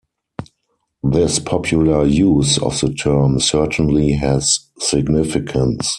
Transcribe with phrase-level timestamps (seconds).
[1.03, 5.89] This popular use of the term certainly has significance.